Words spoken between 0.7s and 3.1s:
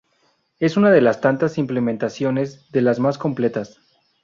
una de las tantas implementaciones, de las